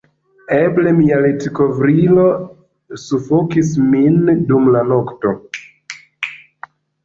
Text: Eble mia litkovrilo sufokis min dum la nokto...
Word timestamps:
Eble 0.59 0.93
mia 0.99 1.19
litkovrilo 1.25 2.23
sufokis 3.03 3.71
min 3.95 4.19
dum 4.51 4.69
la 4.79 4.85
nokto... 4.91 5.39